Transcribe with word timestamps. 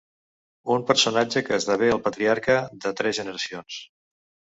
Un 0.75 0.85
personatge 0.91 1.43
que 1.49 1.53
esdevé 1.61 1.89
el 1.95 2.01
patriarca 2.07 2.55
de 2.87 2.95
tres 3.03 3.21
generacions. 3.21 3.79